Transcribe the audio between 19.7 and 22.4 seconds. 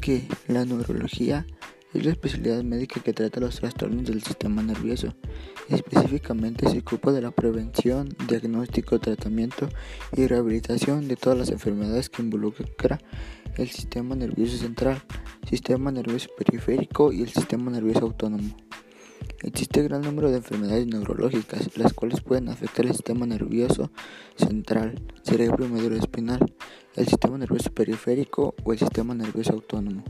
gran número de enfermedades neurológicas, las cuales